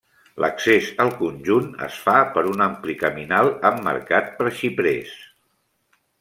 [0.43, 5.15] L’accés al conjunt es fa per un ampli caminal emmarcat per xiprers.